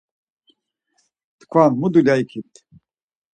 [1.39, 2.55] Tkvan mu dulya ikipt?